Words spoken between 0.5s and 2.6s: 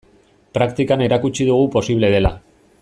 Praktikan erakutsi dugu posible dela.